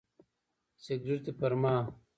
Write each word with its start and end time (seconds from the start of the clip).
سګرټ 0.83 1.21
دې 1.25 1.33
پر 1.39 1.51
ما. 1.61 1.75